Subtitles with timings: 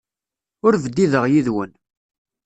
[0.65, 1.71] Ur bdideɣ yid-wen.